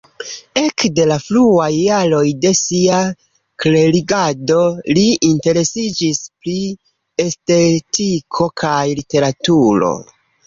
Ekde 0.59 1.03
la 1.09 1.15
fruaj 1.23 1.67
jaroj 1.79 2.29
de 2.45 2.53
sia 2.59 3.01
klerigado 3.65 4.57
li 4.99 5.03
interesiĝis 5.29 6.23
pri 6.45 6.57
estetiko 7.27 8.49
kaj 8.63 8.81
literaturo. 9.01 9.93